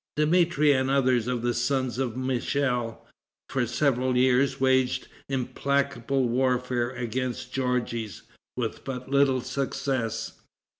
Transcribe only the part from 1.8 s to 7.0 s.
of Michel, for several years waged implacable warfare